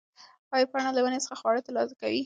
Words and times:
ایا 0.55 0.69
پاڼه 0.71 0.91
له 0.95 1.01
ونې 1.03 1.19
څخه 1.23 1.39
خواړه 1.39 1.61
ترلاسه 1.67 1.93
کوي؟ 2.01 2.19